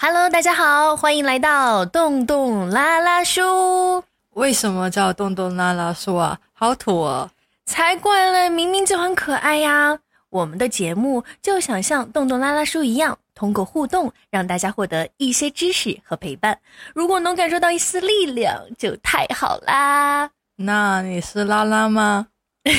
[0.00, 4.04] Hello，大家好，欢迎来到洞洞拉拉叔。
[4.34, 6.38] 为什么叫洞洞拉拉叔啊？
[6.52, 7.28] 好土哦！
[7.66, 9.98] 才怪嘞，明明就很可爱呀。
[10.30, 16.56] 我们的节目就想像洞洞拉拉叔一样，通过互动让大家获得一些知识和陪伴。
[16.94, 20.30] 如果能感受到一丝力量，就太好啦。
[20.54, 22.28] 那你是拉拉吗？
[22.62, 22.70] 大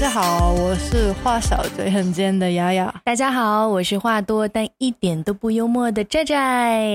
[0.00, 3.02] 家好，我是话少嘴很尖的雅雅。
[3.04, 6.90] 大家好，我是话多但一点都不幽默的寨寨。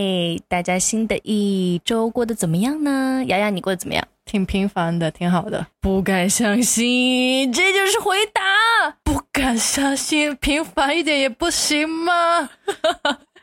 [0.47, 3.23] 大家新的一周过得怎么样呢？
[3.27, 4.03] 雅雅，你过得怎么样？
[4.25, 5.67] 挺平凡的，挺好的。
[5.79, 8.41] 不敢相信，这就是回答。
[9.03, 12.49] 不敢相信，平凡一点也不行吗？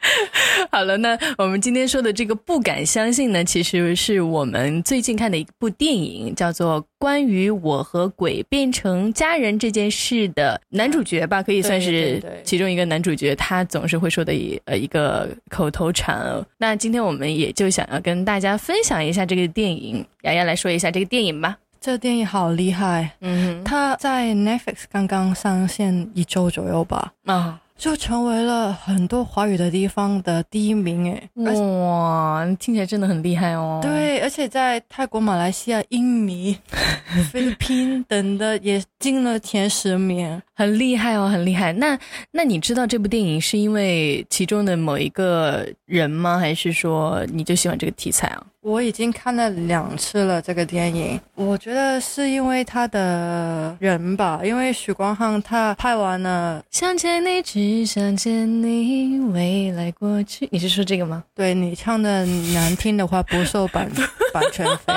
[0.70, 13.34] 好了，那我们今天说的这个不敢相信呢，其实是我们最近看的一部电影，叫做《关于我和鬼变成家人这件事》的男主角吧，可以算是其中一个男主角。
[13.36, 16.45] 他总是会说的一呃一个口头禅。
[16.58, 21.56] 那今天我们也就想要跟大家分享一下这个电影，雅雅来说一下这个电影吧。
[21.80, 27.61] 这电影好厉害，嗯，它在 Netflix 刚刚上线一周左右吧，啊。
[27.83, 31.12] 就成为了很多华语的地方的第一名，
[31.44, 33.80] 哎，哇，听起来真的很厉害哦。
[33.83, 36.56] 对，而且在泰国、马来西亚、印尼、
[37.33, 41.72] 菲律宾等的也进了前十名，很厉害哦，很厉害。
[41.72, 41.98] 那
[42.30, 46.39] 那你知道这部电影是因为其中的某一个人吗？
[46.39, 48.46] 还是说你就喜欢这个题材啊？
[48.62, 61.24] 我已经看了两次了这个电影，我觉得是因为他的人吧，因为许光汉他拍完了《想见你只想见你》，未来过去，你是说这个吗？
[61.34, 62.24] 对你唱的
[62.55, 63.90] 难听的话不受版
[64.33, 64.94] 版权费，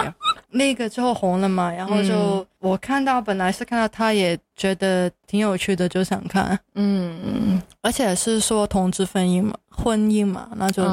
[0.55, 10.83] 那个之后红了嘛，然后就我看到本来是看到他也觉得挺有趣的，就想看，嗯，而且是说同志婚姻嘛，婚姻嘛，那就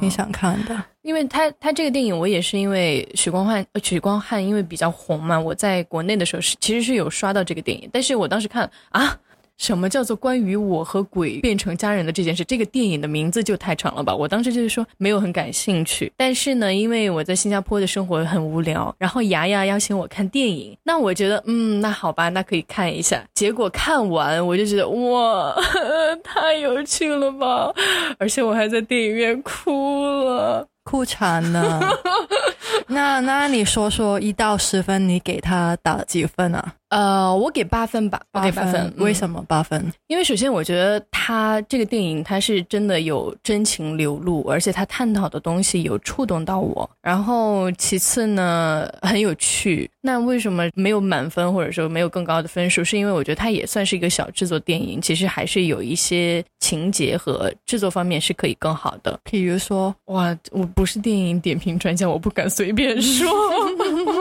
[0.00, 0.82] 挺想看的。
[1.02, 9.18] 因为他他这个电影我也是因为许光汉许光汉因为比较红嘛，我在国内的时候是其实是有刷到这个电影，但是我当时看啊，
[9.62, 12.44] 什么叫做关于我和鬼变成家人的这件事？
[12.44, 14.12] 这个电影的名字就太长了吧？
[14.12, 16.12] 我当时就是说没有很感兴趣。
[16.16, 23.22] 但是呢，因为我在新加坡的生活很无聊，然后牙牙邀请我看电影，那我觉得嗯，那好吧，那可以看一下。
[23.34, 25.54] 结果看完我就觉得哇，
[26.24, 27.72] 太有趣了吧！
[28.18, 30.66] 而且我还在电影院哭了。
[30.84, 31.80] 哭惨了，
[32.88, 36.74] 那那你说说一到十分，你给他打几分啊？
[36.88, 38.92] 呃，我给八分吧，我给八分。
[38.98, 39.90] 为什么八分？
[40.08, 46.88] 因为首先我觉得他这个电影他是真的有真情流露，而且他探讨的东西有触动到我。
[47.00, 49.90] 然后其次呢，很有趣。
[50.02, 52.84] 那为什么没有满分或者说没有更高的分数？
[52.84, 59.18] 是因为我觉得它也算是一个小制作电影，其实还是有一些情节和制作方面是可以更好的。
[59.24, 63.28] 比如说，哇，我不是电影点评专家，我不敢随便说。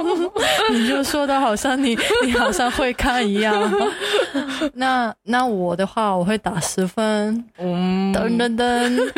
[0.71, 3.71] 你就说的好像你你好像会看一样。
[4.73, 7.43] 那那我的话，我会打十分。
[7.59, 9.11] 噔噔噔，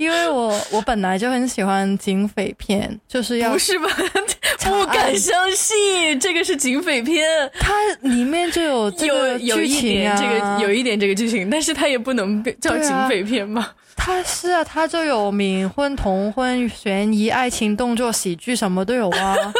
[0.00, 3.86] 因为我我本来就很喜欢警匪片，就是要不是吧？
[4.64, 7.22] 不敢相信，这个是警匪片，
[7.58, 13.74] 它里面就有有有一点这个有一点这个剧情，但是它也不能叫警匪片吧？
[13.94, 19.36] 它是啊，它就有冥婚、同婚、悬疑、爱情、动作、喜剧，什么都有啊。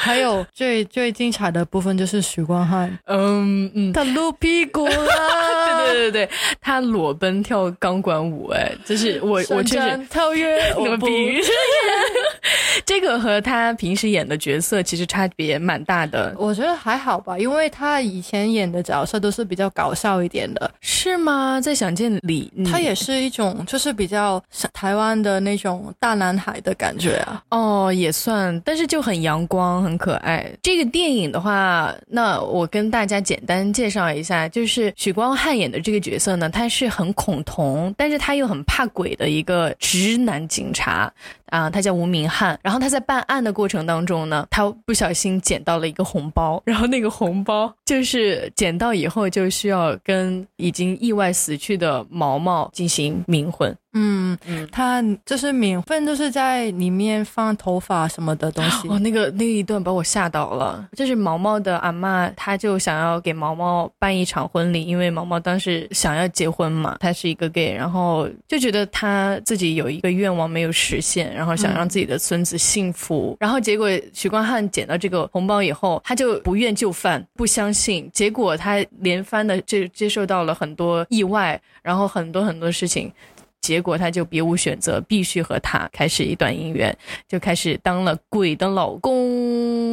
[0.00, 4.94] 还有最最精彩的部分就是许光汉，嗯嗯，他露屁股了，
[5.86, 11.08] 对对对对，他裸奔跳钢管舞，哎，就是我我确实跳跃，我不。
[12.86, 21.60] 这个和他平时演的角色其实差别蛮大的，我觉得还好吧，因为他以前演的角色都是比较搞笑一点的，是吗？
[21.60, 24.42] 在《想见你》，他也是一种就是比较
[24.72, 27.42] 台湾的那种大男孩的感觉啊。
[27.50, 30.46] 哦，也算，但是就很阳光、很可爱。
[30.62, 41.12] 这个电影的话，那我跟大家简单介绍一下，就是许光汉演的这个角色呢，他是很恐同，但是他又很怕鬼的一个直男警察。
[41.50, 53.74] 啊，他叫吴明翰，然后他在办案的过程当中呢，他不小心捡到了一个红包，然后那个红包就是捡到以后就需要跟已经意外死去的毛毛进行冥婚。
[53.94, 58.86] 嗯嗯，他就是冥婚，就是在里面放头发什么的东西。
[58.86, 60.86] 哦，那个那一段把我吓到了。
[60.94, 73.36] 就是毛毛的阿妈，她就想要给毛毛办一场婚礼，因为毛毛当时想要结婚嘛，他是一个 gay，然后就觉得他自己有一个愿望没有实现，然后想让自己的孙子幸福。
[73.38, 78.10] 然后结果许光汉捡到这个红包以后，他就不愿就范，不相信。
[78.12, 83.12] 结果他连番的接接受到了很多意外，然后很多很多事情。
[83.60, 86.96] 结果他就别无选择，必须和他开始一段姻缘，
[87.28, 89.87] 就开始当了鬼的老公。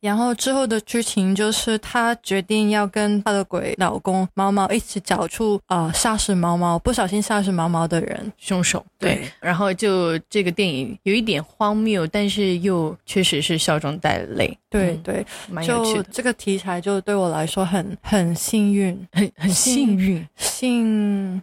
[0.00, 8.84] 然后之后的剧情就是她决定要跟她的鬼老公毛毛一起找出啊杀死毛毛、不小心杀死毛毛的人凶手。
[8.98, 14.56] 对，然后就这个电影有一点荒谬，但是又确实是笑中带泪。
[14.70, 16.04] 对对，蛮有趣的。
[16.10, 21.42] 这个题材就对我来说很很幸运，很很幸运，幸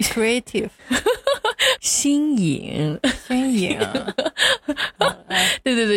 [0.00, 0.70] creative。
[1.80, 3.78] 新颖，新颖，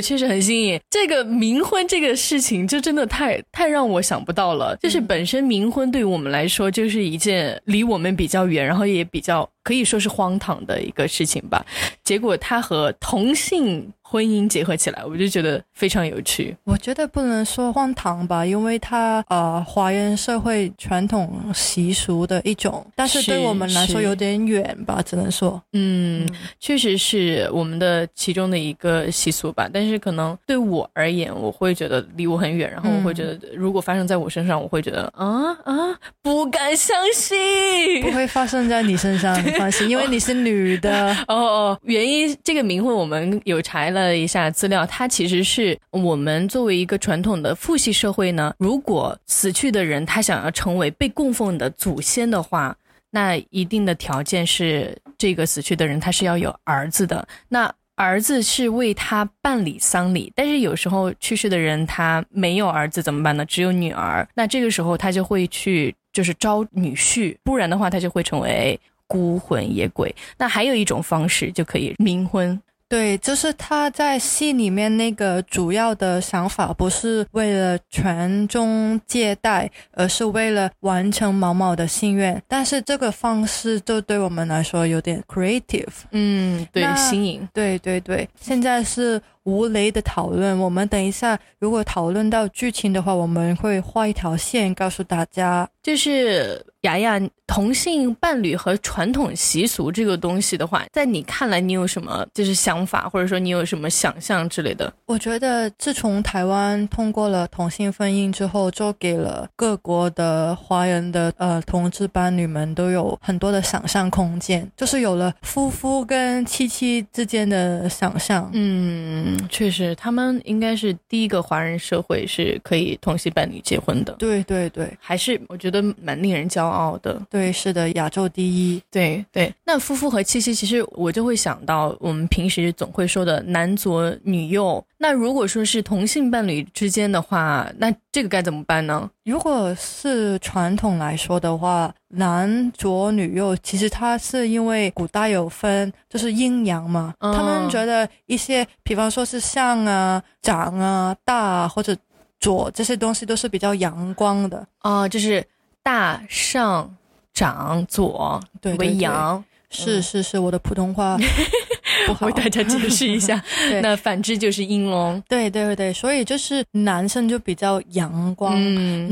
[0.02, 0.80] 确实很新颖。
[0.90, 4.76] 这个冥婚这个事情，就真的太太让我想不到了。
[4.82, 11.66] 就是本身冥婚对于我们来说，就是一件离我们比较远，然后也比较可以说是荒唐的一个事情吧。
[12.04, 13.92] 结果他和同性。
[14.09, 16.56] 婚姻结合起来，我就觉得非常有趣。
[16.63, 26.25] 我觉得不能说荒唐吧，因为它呃，华人社会传统习俗的一种，但是对我们来说有点远吧，只能说，嗯，
[26.57, 29.69] 确实是我们的其中的一个习俗吧。
[29.74, 41.13] 但是可能对我而言，我会觉得离我很远，然后我会觉得如果发生在我身上，我会觉得啊啊，不敢相信，不会发生在你身上，你放心，因为你是女的。
[41.27, 43.97] 哦哦，原因这个冥婚我们有查了。
[44.06, 48.54] 了一下资料，它其实是我们作为一个传统的父系社会呢。
[48.58, 52.76] 如果死去的人他想要成为被供奉的祖先的话，
[53.10, 57.28] 那一定的条件是这个死去的人他是要有儿子的。
[57.50, 63.44] 那儿子是为他办理丧礼，但是有时候去世的人他没有儿子怎么办呢？
[63.46, 70.14] 只有女儿，那这个时候他就会去就是招女婿，不然的话他就会成为孤魂野鬼。
[70.38, 72.62] 那还有一种方式就可以冥婚。
[72.89, 82.42] 对，就是他在戏里面那个主要的想法，不是为了传宗接代，而是为了完成毛毛的心愿。
[82.48, 88.28] 但是这个方式就对我们来说有点 creative，嗯，对，新颖，对对对。
[88.39, 89.22] 现在是。
[89.48, 95.68] 无雷的讨论，我们等一下如果讨论到剧情的话，我们会画一条线告诉大家。
[95.82, 97.18] 就是雅雅
[97.48, 104.94] 同性伴侣和传统习俗这个东西的话，在你看来，你有什么就是想法，或者说你有什么想象之类的？
[105.06, 118.50] 我觉得自从台湾通过了同性婚姻之后，就给了各国的华人的呃同志伴侣们都有很多的想象空间，就是有了夫妇跟妻妻之间的想象。
[118.52, 119.37] 嗯。
[119.50, 124.13] 确实，他们应该是第一个华人社会是可以同性伴侣结婚的。
[124.13, 127.22] 对对对，还是我觉得蛮令人骄傲的。
[127.30, 128.81] 对，是的，亚洲第一。
[128.92, 134.84] 对对，那夫妇和七夕，其实我就会想到我们平时总会说的男左女右。
[135.00, 139.10] 那如果说是同性伴侣之间的话，那这个该怎么办呢？
[139.24, 147.13] 如果是传统来说的话，男左女右，其实它是因为古代有分，就是阴阳嘛。
[147.19, 151.95] 他们觉得一些，比方说是像啊、长啊、大或者
[152.39, 155.45] 左这些东西都是比较阳光的啊，就是
[155.83, 156.95] 大上
[157.33, 158.42] 长左
[158.77, 159.44] 为阳。
[159.69, 161.18] 是是是，我的普通话。
[162.22, 163.42] 为大家解释一下，
[163.81, 165.21] 那反之就是阴龙。
[165.28, 168.60] 对对对对，所以就是男生就比较阳光，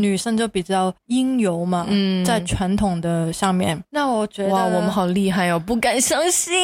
[0.01, 1.85] 女生就比较阴柔嘛。
[1.89, 6.55] 嗯，在传统的上面，那我觉得哇，我们好厉害哦，不敢相信。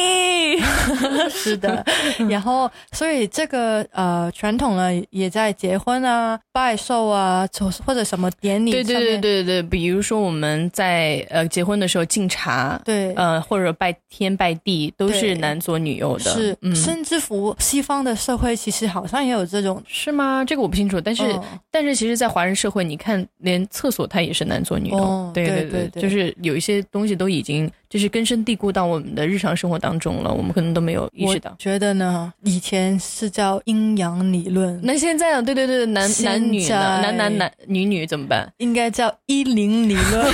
[1.30, 1.84] 是的，
[2.28, 7.46] 然后所以这个呃传统呢，也在结婚啊、拜寿啊，
[7.84, 8.70] 或者什么典礼。
[8.70, 16.11] 对对对对对，比如说我们在呃结婚的时候敬茶，对，呃或者拜天拜地，都是男左女右。
[16.18, 20.44] 是，甚至乎西方的社会其实好像也有这种，是吗？
[20.44, 21.00] 这个我不清楚。
[21.00, 21.22] 但是，
[21.70, 25.30] 但是其实，在华人社会，你看，连厕所它也是男左女右。
[25.34, 31.54] 对对对，就是有一些东西都已经就是根深蒂固到我们的日常生活当中了，我们可能都没有意识到。
[31.58, 38.50] 觉得呢，以前是叫阴阳理论，那现在啊，对对对，男男女男男男女女怎么办？
[38.56, 40.24] 应该叫一零理论，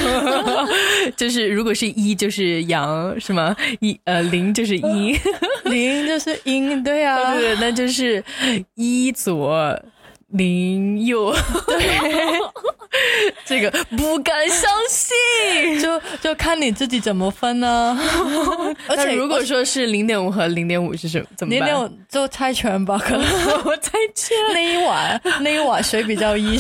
[1.19, 3.57] 就是如果是一就是阳，是吗？
[3.81, 5.17] 一呃零就是阴。
[5.65, 8.23] 零就是阴，对啊，对，那就是
[8.77, 9.77] 一左
[10.29, 11.33] 零又，
[11.67, 12.39] 对，
[13.47, 15.17] 这个不敢相信，
[15.81, 17.99] 就就看你自己怎么分呢。
[18.87, 21.27] 而且如果说是零点五和零点五是什么？
[21.37, 21.59] 怎么办？
[21.59, 23.25] 零点五就猜拳吧，可能
[23.65, 24.37] 我猜拳。
[24.53, 26.59] 那一晚，那一晚谁比较一？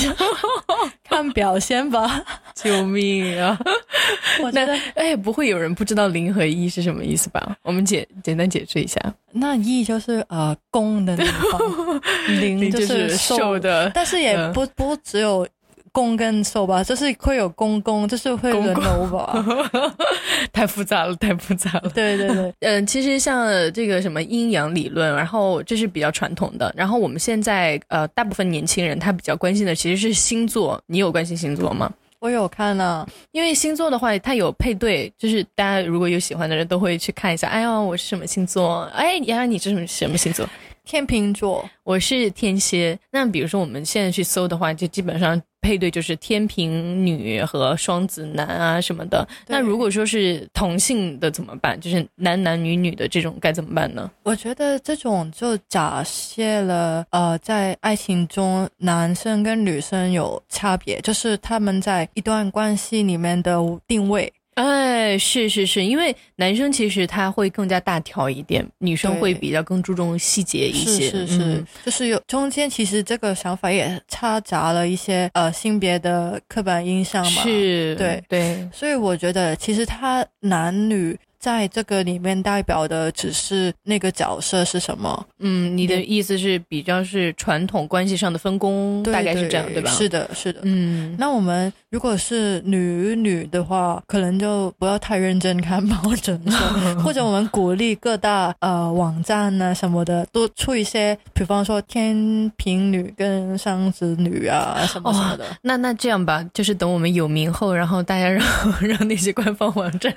[1.09, 2.25] 看表现吧。
[2.63, 3.59] 救命啊！
[4.43, 7.57] 我觉得，哎，不会有人不知道零和一是什么意思吧？
[7.63, 9.01] 我们简简单解释一下。
[9.33, 12.01] 那一就是呃公的地方，
[12.41, 15.47] 零 就是瘦的，但是也不不只有。
[15.91, 19.45] 公跟受吧，就是会有公公，就是会轮流吧，
[20.53, 21.91] 太复杂了，太复杂了。
[21.93, 26.73] 对对对，嗯，其实像这个什么阴阳理论，然后这是比较传统的。
[26.77, 30.81] 然后我们现在呃，大部分年轻人他比较关心的其实是星座。
[30.87, 31.91] 你有关心星座吗？
[32.21, 37.47] 我有看呢，因为星座的话，它有配对，就是大家如果有喜欢的人都会去看一下。
[37.49, 38.83] 哎呀，我是什么星座？
[38.93, 40.49] 哎，呀，你是什么什么星座？
[40.89, 42.99] 天秤座，我是天蝎。
[43.11, 49.29] 那比如说我们现在去搜的话，就基本上配对就是天平女和双子男啊什么的。
[49.47, 51.79] 那如果说是同性的怎么办？
[51.79, 54.11] 就是男男女女的这种该怎么办呢？
[54.23, 64.33] 我觉得这种就假设了，呃，在爱情中男生跟女生有差别，就是他们在一段关系里面的定位。
[64.59, 71.11] 哎，是是是，因为男生其实他会更加大条一点，女生会比较更注重细节一些。
[71.11, 77.43] 是是是，就是有中间其实这个想法也掺杂了一些呃性别的刻板印象嘛。
[77.43, 81.17] 是，对对，所以我觉得其实他男女。
[81.39, 85.27] 在这个里面代表的只是那个角色是什么？
[85.39, 89.91] 嗯，你的意思是比较是传统关系上的分工，大概是这样对吧？
[89.91, 90.61] 是的，是的。
[90.65, 96.41] 嗯，那我们如果是女女的话，可能就不要太认真看保准
[97.05, 105.45] 或者我们鼓励各大呃网站呢什么的多出一些，比方说天平女跟双子女啊什么什么的。
[105.63, 108.45] 那那这样吧，就是等我们有名后，然后大家让
[108.83, 110.13] 让那些官方网站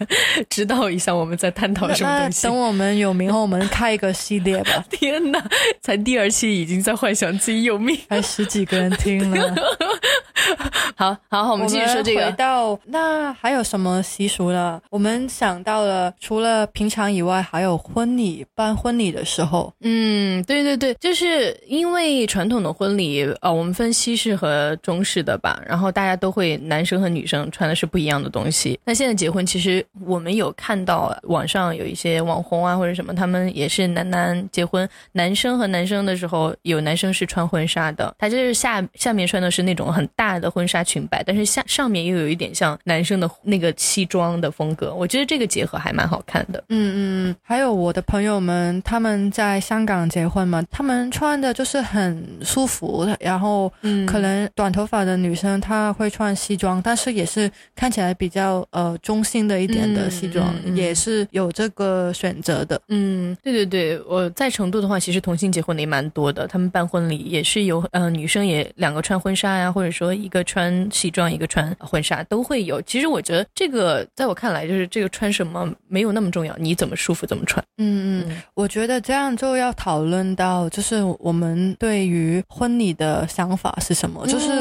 [0.49, 1.10] 知道一下。
[1.11, 2.43] 我们在探讨什么东西？
[2.47, 4.83] 等我们有名后，我们开一个系列吧。
[4.89, 5.43] 天哪，
[5.81, 9.55] 才第二期已经在幻想自己有命，还十几个人听了。
[10.95, 12.25] 好好，我们继续说这个。
[12.25, 14.79] 回到那还有什么习俗呢？
[14.89, 19.73] 我们想到了，除了平常以外，还有婚礼办婚礼的时候。
[19.81, 25.61] 嗯，对对对，就是因为传统的婚礼，呃，我们分西式和中式的吧。
[25.65, 28.79] 然后大家都会男生和女生穿的是不一样的东西。
[28.83, 46.63] 那现在结婚，其实我们有看到网上有一些网红啊或者什么，他们也是男男结婚，男生和男生的时候，有男生是穿婚纱的，他就是下下面穿的是那种很大的婚纱裙摆，但是下上面又有一点像男生的那个西装的风格，我觉得这个结合还蛮好看的。
[46.69, 53.71] 嗯嗯，还有我的朋友们，他们在香港结婚嘛，他们穿的就是很舒服，然后
[54.07, 62.81] 可能短头发的女生她会穿西装，但是也是看起来比较呃中性的一点的西装，也是有这个选择的。
[62.87, 72.81] 嗯，对对对，我在成都的话，其实同性结婚的也蛮多的，他们办婚礼也是有呃女生也两个穿婚纱呀，或者说一个穿西装，一个穿婚纱都会有。
[72.83, 77.63] 其实我觉得这个在我看来，就是这个穿什么没有那么重要，你怎么舒服怎么穿。
[77.77, 84.51] 嗯嗯，我觉得这样就要讨论到，就是我们对于婚礼的想法是什么，就是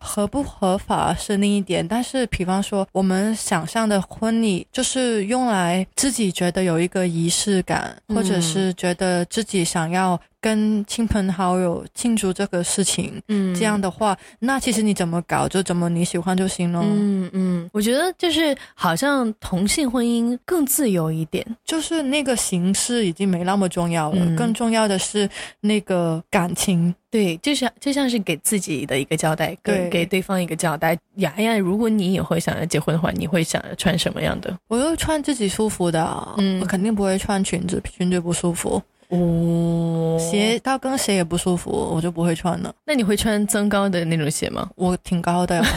[0.00, 1.86] 合不合法是另一点。
[1.86, 10.20] 但是，比方说我们想象的婚礼，就是用来自己觉得有一个仪式感，或者是觉得自己想要。
[10.40, 16.80] 跟亲朋好友庆祝这个事情，嗯，这样的话，那其实你怎么搞就怎么你喜欢就行了。
[16.84, 25.28] 嗯嗯，我觉得就是好像同性婚姻更自由一点，就是那个形式已经没那么重要了，更重要的是
[25.60, 26.94] 那个感情。
[27.08, 30.96] 对，就像就像是给自己的一个交代，给给对方一个交代。
[31.14, 34.54] 雅雅，如果你以后想要结婚的话，你会想要穿什么样的？
[34.68, 38.82] 我会穿自己舒服的，嗯，我肯定不会穿裙子，裙子不舒服。
[39.08, 42.74] 哦，鞋高跟鞋也不舒服，我就不会穿了。
[42.84, 44.68] 那你会穿增高的那种鞋吗？
[44.74, 45.62] 我挺高的。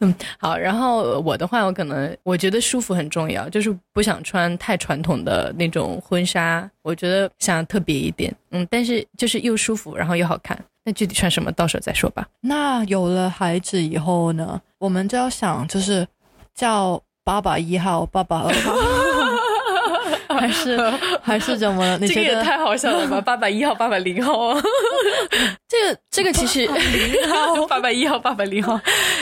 [0.00, 0.56] 嗯，好。
[0.56, 6.68] 然后我的话，我可能我觉得舒服很重要，就是不想穿太传统的那种婚纱。
[6.82, 10.58] 我觉得想特别一点，嗯，但是就是又舒服，然后又好看。
[10.84, 12.26] 那具体穿什么，到时候再说吧。
[12.40, 16.06] 那有了孩子以后呢，我们就要想，就是
[16.54, 18.74] 叫爸爸一号，爸爸二号。
[20.44, 20.76] 还是
[21.22, 21.98] 还是怎么？
[22.00, 23.18] 这个也太好笑了吧！
[23.24, 24.62] 八百一号、八百零号啊，
[25.66, 28.78] 这个这个其实零号、八百一号、八百零号，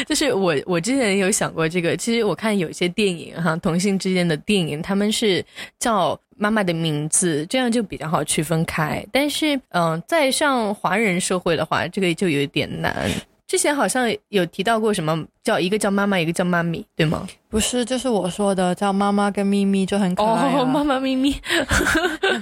[0.06, 1.96] 就是我我之前有想过这个。
[1.96, 5.44] 其实我看有一些电影哈，同性之间的电影，他们是
[5.78, 9.04] 叫妈妈的名字，这样就比较好区分开。
[9.12, 13.08] 但是嗯，在上华人社会的话，这个就有点难。
[13.52, 17.28] 之前好像有提到过什么叫一个叫妈妈，一个叫妈咪，对吗？
[17.50, 21.38] 不是，就是我说的叫妈妈跟咪咪就很可爱、哦， 妈妈咪咪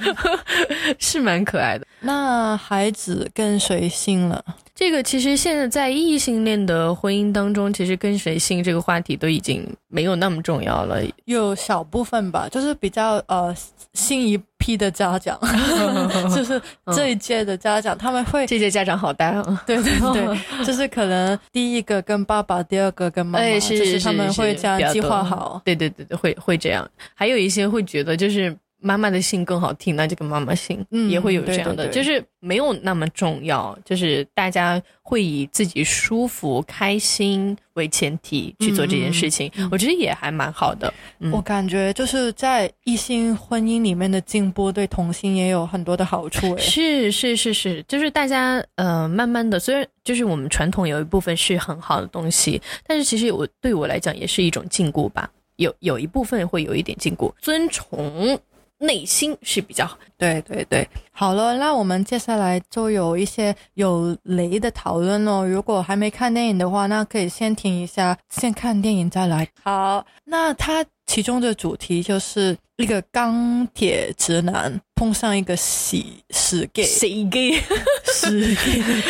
[1.00, 1.84] 是蛮可爱的。
[1.98, 4.44] 那孩子跟谁姓了？
[4.80, 11.02] 这个其实现在在异性恋的婚姻当中，其实跟谁姓这个话题都已经没有那么重要了。
[11.26, 13.54] 有小部分吧，就是比较呃
[13.92, 15.38] 新一批的家长
[16.34, 16.58] 就是
[16.94, 19.62] 这一届的家长，他们会这届家长好呆啊。
[19.66, 25.60] 对 对对，就是可能第一个跟爸爸，第二个跟妈妈，哎，是是他们会这样计划好。
[25.62, 26.90] 对对对对，会会这样。
[27.14, 28.56] 还有一些会觉得就是。
[28.80, 40.92] 妈妈的姓更好听，那就跟妈妈姓，也会有这样的，就是没有那么重要，就是大家会以自己舒服、开心为前提去做这件事情，我觉得也还蛮好的。
[41.30, 46.56] 我感觉就是在异性婚姻里面的进步，对同性也有很多的好处。
[46.58, 58.40] 是是是是，就是大家呃，慢慢的，虽然就是我们传统有一部分是很好的东西，但是其实我对我来讲也是一种禁锢吧，有有一部分会有一点禁锢，尊崇。
[58.80, 65.46] 内心是比较好，对对对，好了，那我们接下来就有一些有雷的讨论哦。
[65.46, 69.46] 如果还没看电影的话，那可以先停一下，先看电影再来。
[69.62, 75.96] 好，那它其中的主题就是一个钢铁直男碰上一个死
[76.28, 77.58] 死 gay，死 gay，
[78.04, 78.54] 死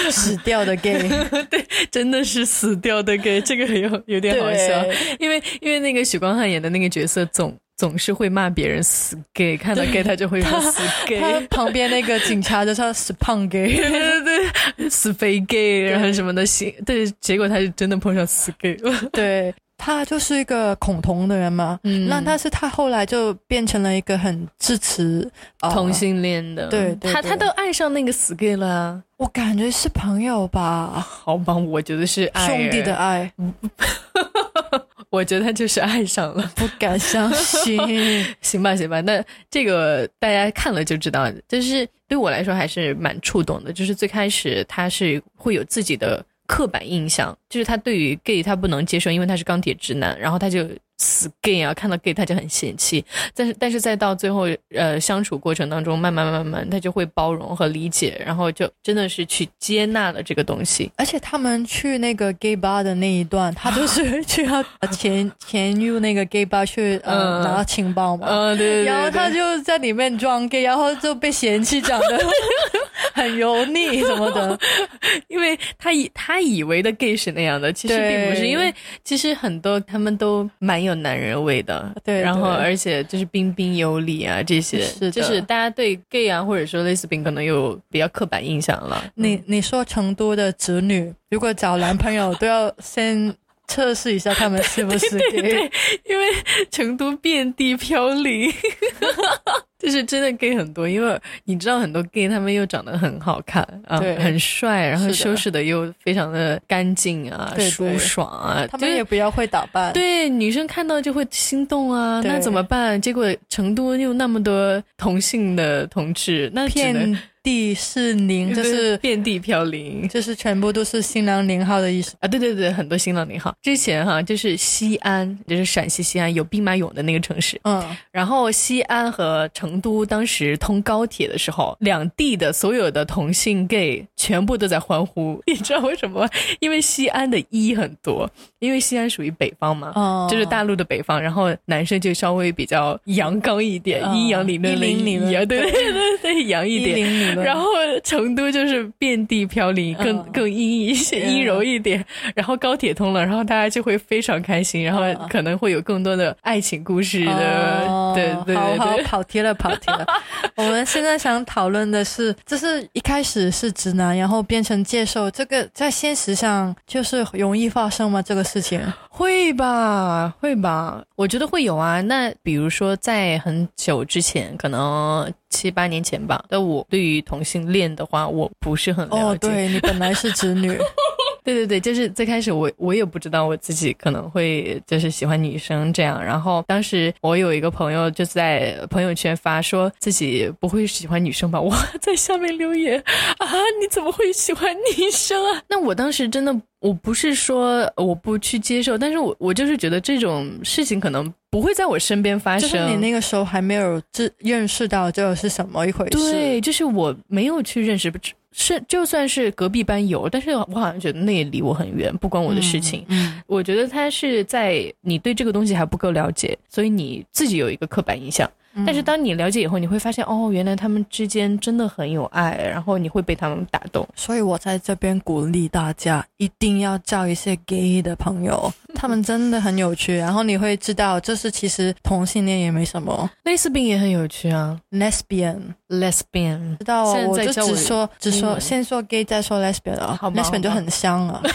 [0.08, 1.02] 死掉的 gay，
[1.50, 4.86] 对，真的是死掉的 gay，这个有有点好笑，
[5.18, 7.52] 因为因为那个许光汉演的那个角色总。
[7.76, 11.18] 总是会骂别人死 gay，看到 gay 他就会说死 gay。
[11.48, 19.08] 旁边那个警察就说死胖 gay， 对对对，死肥 gay，然后什么的，行，对，结果他就真的碰上死 gay 了。
[19.10, 25.26] 对他就是一个恐同的人嘛，嗯，那但是他后来就变成了一个很支持
[25.58, 29.02] 同性恋的，对，他他都爱上那个死 gay 了。
[29.16, 33.32] 我感觉是朋友吧，好吧，我觉得是兄弟的爱。
[35.10, 37.76] 我觉得他就是爱上了，不敢相信。
[38.40, 43.72] 行吧，行吧，那这个大家看了就知道，就是对我来说还是蛮触动的。
[43.72, 50.68] 就是最开始他是会有自己的刻板印象，就是他对于 gay 他不能接受，因为他是钢铁直男，然后他就。
[51.02, 53.02] 死 gay 啊，看到 gay 他就很嫌弃，
[53.34, 60.92] 但是但是再到最后，呃，相处过程当中，慢慢慢慢，他就会包容和理解，然后就真的是去接纳了这个东西。
[60.96, 72.20] 而且他们去那个 gay bar 的那一段，他就是 去他前前入那个 gay bar 去呃拿情报嘛，嗯对对，然后他就在里面装 gay，然后就被嫌弃讲得
[73.14, 74.58] 很油腻什么的，
[75.28, 78.70] 因为他以他以为的 gay 是那样的，其实并不是，因为
[79.02, 80.89] 其实很多他们都蛮有。
[80.90, 89.02] 有男人味的，对，然后而且就是彬彬有礼啊，这些是就是大家对 gay 啊，或者说类似宾可能有比较刻板印象了。
[89.14, 93.34] 你你说成都的子女如果找男朋友都要先
[93.68, 95.70] 测试一下他们是不是 gay，
[96.04, 96.26] 因为
[96.70, 98.52] 成都遍地飘零。
[99.80, 109.92] 就是真的 gay 很多，因为你知道很多 gay 他们又长得很好看啊，很帅，然后修饰的又非常的干净啊，舒爽啊，他们也比较会打扮。
[109.92, 113.00] 对，女生看到就会心动啊，那怎么办？
[113.00, 117.18] 结果成都又那么多同性的同志，那只能。
[117.42, 122.28] 地是零，就是遍地飘零，就是全部都是新郎零号的意思啊！
[122.28, 123.54] 对对对，很多新郎零号。
[123.62, 136.28] 之前哈，就是西安，就是陕西西安有兵马俑的那个城市，嗯，然后西安和成都当时通高铁的时候，两地的所有的同性 gay 全部都在欢呼， 你知道为什么吗？
[136.60, 147.29] 因为西安的一很多，因为西安属于北方嘛，哦，就是大陆的北方，然后男生就稍微比较阳刚一点，阴阳理论的阴啊，对对对对，阳一点。
[147.36, 147.66] 然后
[148.02, 152.04] 成都就是遍地飘零，更更阴一些，阴柔一点。
[152.34, 157.99] 然后高铁通了，然后大家就会非常开心，然后可能会有更多的爱情故事的。
[158.14, 160.06] 对对对，好好跑题了，跑题了。
[160.56, 168.20] 我们现在想讨论的是，就是一开始是直男，然后变成接受，这个在现实上就是容易发生吗？
[168.22, 172.00] 这个事情 会吧，会吧，我觉得会有啊。
[172.00, 175.32] 那比如说在很久之前，可能。
[175.50, 179.48] 七八年前吧，但我对于同性恋的话，我不是很了解。
[179.48, 180.78] 哦，对你本来是直女，
[181.44, 186.22] 对对对，就是最开始我我也不知道我自己可能会就是喜欢女生这样。
[186.22, 192.98] 然后当时我有一个朋友就在朋友圈发说自己不会喜欢女生吧，我 在下面留言
[193.38, 193.46] 啊，
[193.80, 195.62] 你怎么会喜欢女生啊？
[195.68, 196.54] 那我当时真的。
[196.80, 202.70] 我不是说我不去接受，但是我我就是觉得这种事情可能不会在我身边发生。
[202.70, 206.12] 就是你那个时候还没有知认识到这是什么一回事。
[206.12, 208.10] 对，就是我没有去认识，
[208.52, 213.04] 是就算是隔壁班有，但是我好像觉得那也离我很远，不关我的事情。
[213.08, 218.50] 嗯，我觉得他是在你对这个东西还不够了解，所以你自己有一个刻板印象。
[218.86, 224.08] 但是当你了解以后，你会发现哦，原来他们之间真的很有爱，然后你会被他们打动。
[224.14, 230.16] 所以我在这边鼓励大家一定要交一些 gay 的朋友，他们真的很有趣。
[230.16, 237.14] 然后你会知道，就是其实同性恋也没什么，蕾丝病也很有趣啊，lesbian，lesbian，知道啊？
[237.26, 241.42] 我就只说只说先说 gay 再说 lesbian 啊，lesbian 就很香啊。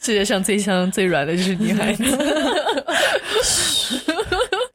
[0.00, 2.04] 世界上最香最软的就是女孩子。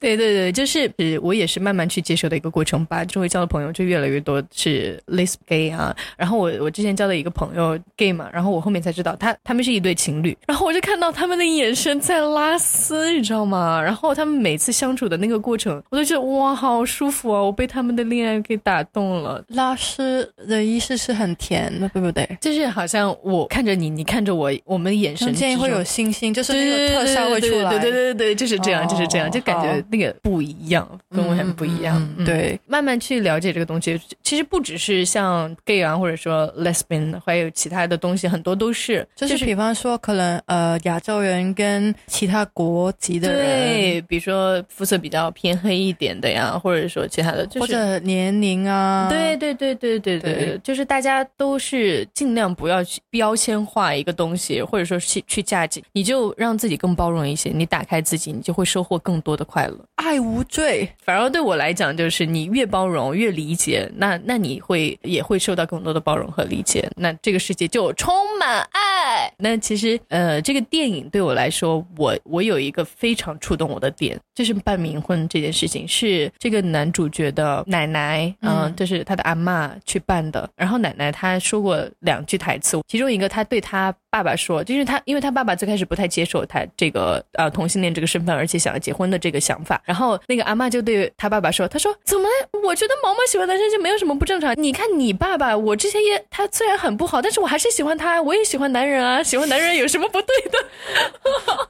[0.04, 3.06] 对对对，就是我也是慢慢去接受的一个过程吧。
[3.06, 5.96] 周围交的朋友就越来越多是 les gay 啊。
[6.18, 10.38] 然后我我之前交的一个朋友 gay 嘛，然后我后面才知道他他们是一对情侣。
[10.46, 13.82] 然后我就看到他们的眼神在拉丝，你知道吗？
[13.82, 17.42] 然后他们每次相处的那个过程，我都觉得哇，好舒服啊！
[17.42, 19.42] 我被他们的恋爱给打动了。
[19.48, 22.28] 拉丝的意思是很甜的，对不对？
[22.42, 27.70] 就是好像我看着你，你看着我，我们眼神中间会有星星，就是那个特效会出来。
[27.80, 29.82] 对对对对，就是这样，就是这样，就感觉。
[29.94, 32.02] 那个不一样，跟我很不一样。
[32.26, 39.08] 对，慢慢去了解这个东西，其实不只是像 gay 啊，或者说 lesbian，还有其他的东西，很多都是。
[39.16, 59.78] 就是比方说，可能呃，亚洲人跟其他国籍的人，对，比如说肤色比较偏黑一点的呀，或者说其他的，或者年龄啊，对对对对对对，就是大家都是尽量不要去标签化一个东西，或者说去去价值，你就让自己更包容一些，你打开自己，你就会收获更多的快乐。
[59.96, 68.93] 爱无罪，反而对我来讲，就是你越包容越理解，那那你会也会受到更多的包容和理解，那这个世界就充满爱。
[69.38, 80.50] 那其实呃，这个电影对我来说，我我有一个非常触动我的点，就是办冥婚这件事情，是这个男主角的奶奶，嗯，就是他的阿妈去办的。
[80.56, 89.82] 然后奶奶她说过两句台词，其中一个她对她爸爸说，就是她因为她爸爸最开始不太接受他这个呃同性恋这个身份，而且想要结婚的这个想法。
[89.86, 92.28] 然后那个阿妈就对她爸爸说：“她说怎么？
[92.64, 94.54] 我觉得毛毛喜欢男生就没有什么不正常。
[94.58, 100.58] 你看你爸爸，我之前也他虽然很不好，但是我还是喜欢他，我也喜欢男人啊，喜欢男人有什么不对的？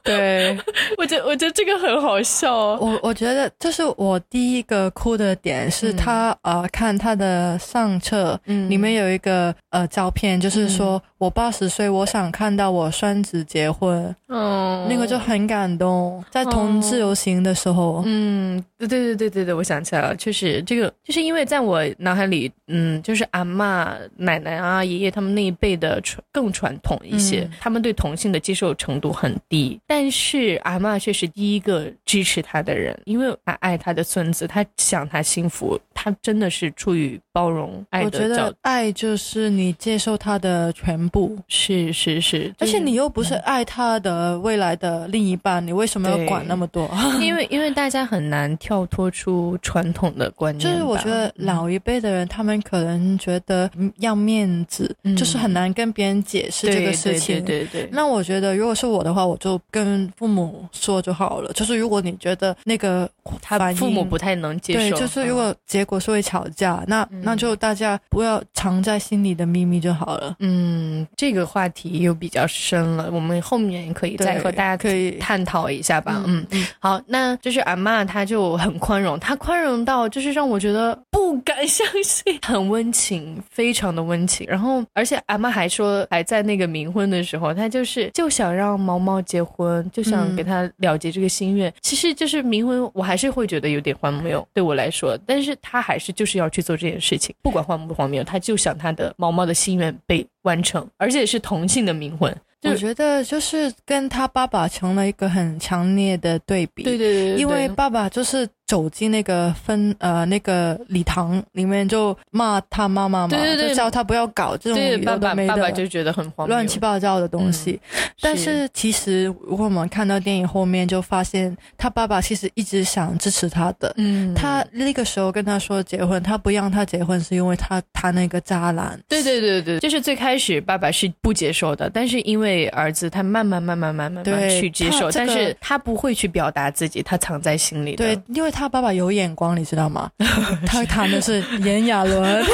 [0.04, 0.56] 对，
[0.96, 2.54] 我觉我觉得这个很好笑。
[2.76, 38.06] 我我觉得这是我第一个哭的点，是他呃看他的上册，嗯，里面有一个呃照片，就是说我八十岁，我想看到我孙子结婚，嗯，那个就很感动，在同志游行的时候。”嗯，对对对对对对，我想起来了，确实这个就是因为在我脑海里，嗯，就是阿妈、奶奶啊、爷爷他们那一辈的传更传统一些，他们对同性的接受程度很低，但是阿妈却是第一个支持他的人，因为他爱他的孙子，他想他幸福，他真的是出于包容爱的。
[38.06, 46.90] 我觉得爱就是你接受他的全部，是是是，而且你又不是爱他的未来的另一半，你为什么要管那么多？
[47.20, 47.84] 因为因为大。
[47.84, 57.23] 大家很难跳脱出传统的观念，就是我觉得老一辈的人，他们可能觉得要面子，就是很难跟别人解释这个事情。
[57.26, 57.88] 对对对。
[57.92, 61.52] 那我觉得，如果是我的话，我就跟父母说就好了。
[61.52, 63.08] 就是如果你觉得那个
[63.40, 70.34] 他父母不太能接受，对，就是如果结果是会吵架，那那就大家不要藏在心里的秘密就好了。
[70.40, 76.24] 嗯，这个话题又比较深了，我们后面可以再和大家可以探讨一下吧。
[76.26, 77.76] 嗯嗯，好，那就是阿。
[77.84, 84.46] 妈她就很宽容，她宽容到就是让我觉得不敢相信，很温情，非常的温情。
[84.48, 91.70] 然后，而且阿妈还说，还在那个冥婚的时候，她就是就想让毛毛结婚，就想给他了结这个心愿。
[91.82, 95.18] 其实就是冥婚，我还是会觉得有点荒谬，对我来说。
[95.26, 102.34] 但是他还是就是要去做这件事情，不管荒不荒谬，他就想他的毛毛的心愿被完成，而且是同性的冥魂。
[102.62, 108.48] 我觉得就是跟他爸爸成了一个很强烈的对比，对对对，因为爸爸就是。
[108.66, 117.78] 走进那个分呃那个礼堂里面就骂他妈妈嘛，就叫他不要搞这种有的没的，爸爸就觉得很荒乱七八糟的东西。
[118.22, 123.92] 但是其实如果我们看到电影后面，就发现他爸爸其实一直想支持他的。
[123.98, 128.98] 嗯，他那个时候跟他说结婚，他不让他结婚是因为他他那个渣男。
[129.06, 137.96] 对对对对，就是最开始爸爸是不接受的，但是因为儿子他慢慢慢慢慢慢慢去接受，但是他不会去表达自己，他藏在心里。
[137.96, 138.53] 对，因为。
[138.54, 140.08] 他爸爸有眼光，你知道吗？
[140.64, 142.22] 他谈的是炎亚纶，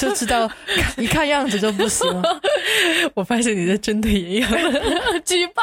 [0.00, 0.50] 就知道
[0.96, 2.06] 一看样子就不行。
[3.14, 4.72] 我发现你在针对炎亚纶，
[5.24, 5.62] 举报。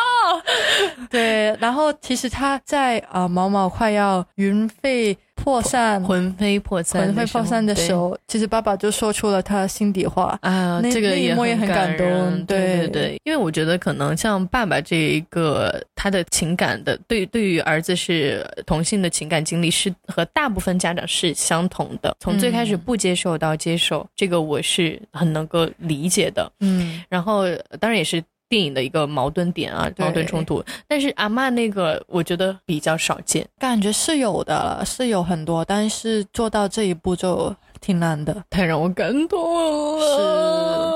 [1.09, 5.17] 对，然后其实他在啊，毛毛快要云飞。
[5.45, 12.43] 破散、魂飞魄散、魂飞魄散的时候，其实爸爸就说出了他心底话啊，这个也很感动。
[12.47, 26.51] 对对对，因为我觉得可能像爸爸这一个他的情感的对对于儿子是同性的情感经历是和大部分家长是相同的，从最开始不接受到接受，这个我是很能够理解的。
[26.61, 27.43] 嗯，然后
[27.79, 28.23] 当然也是。
[28.47, 30.63] 电影的一个矛盾点啊，矛盾冲突。
[30.87, 39.99] 但是阿曼那个，我觉得比较少见，感觉是有的，是有很多，但是做到这一步就挺难的，太让我感动了。
[39.99, 40.94] 是。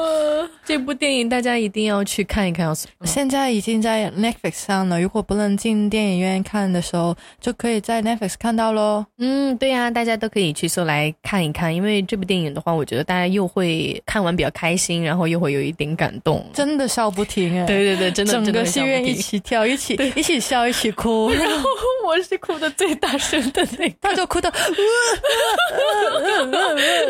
[0.70, 2.72] 这部电影大家一定要去看一看，
[3.04, 5.02] 现在已经在 Netflix 上了。
[5.02, 9.04] 如果不能进电影院看的时候，就可以在 Netflix 看到喽。
[9.18, 11.76] 嗯，对呀，大家都可以去搜来看一看。
[11.76, 17.66] 因为这部电影的话，我觉得大家又会看完比较开心，然后又会有一点感动，真的笑不停哎。
[17.66, 21.32] 对对对，真的整个戏院一起跳，一起一起笑，一起哭。
[21.34, 21.68] 然后
[22.10, 24.52] 我是哭的最大声的那个，他就哭的，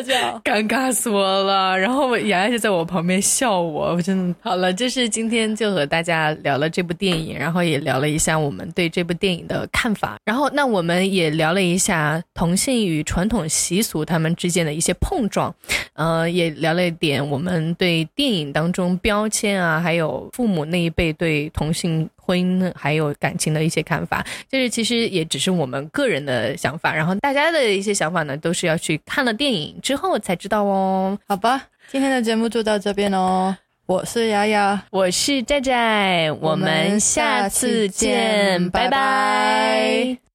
[0.05, 1.79] 这样 尴尬死我了。
[1.79, 4.35] 然后雅雅就在我旁边笑我，我真的。
[4.41, 15.55] 好了，就是今天就和大家聊了这部电影，然后也聊了一下我们对这部电影的看法，然后那我们也聊了一下同性与传统习俗他们之间的一些碰撞，
[15.93, 31.17] 呃，也聊了一点我们对电影当中标签啊，还有父母那一辈对同性婚姻还有感情的一些看法，就是其实也只是我们个人的想法，然后大家的一些想法呢，都是要去看了电影之后才知道哦。
[31.27, 33.57] 好吧，今天的节目就到这边哦。
[33.87, 40.28] 我是雅雅，我是寨寨，我们下次见，拜拜。